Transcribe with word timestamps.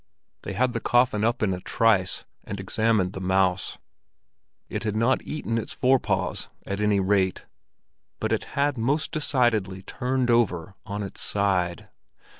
They 0.41 0.53
had 0.53 0.73
the 0.73 0.79
coffin 0.79 1.23
up 1.23 1.43
in 1.43 1.53
a 1.53 1.59
trice, 1.59 2.25
and 2.43 2.59
examined 2.59 3.13
the 3.13 3.21
mouse. 3.21 3.77
It 4.67 4.81
had 4.81 4.95
not 4.95 5.21
eaten 5.21 5.59
its 5.59 5.73
forepaws, 5.73 6.49
at 6.65 6.81
any 6.81 6.99
rate, 6.99 7.45
but 8.19 8.31
it 8.31 8.45
had 8.57 8.79
most 8.79 9.11
decidedly 9.11 9.83
turned 9.83 10.31
over 10.31 10.73
on 10.87 11.03
its 11.03 11.21
side. 11.21 11.87